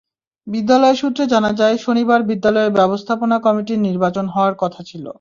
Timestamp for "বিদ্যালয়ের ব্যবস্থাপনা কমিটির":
2.23-3.79